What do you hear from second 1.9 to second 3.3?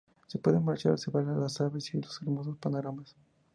y los hermosos panoramas.